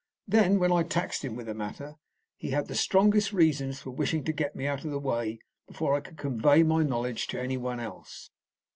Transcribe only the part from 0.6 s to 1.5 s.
I taxed him with